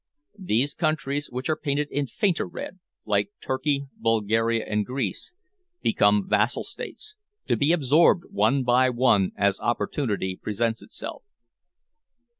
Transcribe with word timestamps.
These 0.39 0.73
countries 0.73 1.29
which 1.29 1.47
are 1.47 1.55
painted 1.55 1.89
in 1.91 2.07
fainter 2.07 2.47
red, 2.47 2.79
like 3.05 3.29
Turkey, 3.39 3.85
Bulgaria 3.99 4.65
and 4.65 4.83
Greece, 4.83 5.31
become 5.83 6.27
vassal 6.27 6.63
states, 6.63 7.15
to 7.45 7.55
be 7.55 7.71
absorbed 7.71 8.23
one 8.31 8.63
by 8.63 8.89
one 8.89 9.29
as 9.37 9.59
opportunity 9.59 10.39
presents 10.41 10.81
itself." 10.81 11.23